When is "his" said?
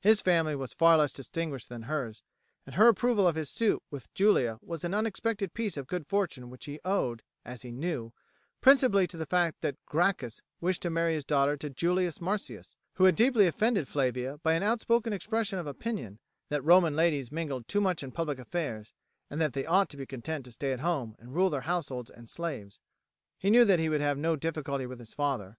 0.00-0.22, 3.34-3.50, 11.12-11.26, 25.00-25.12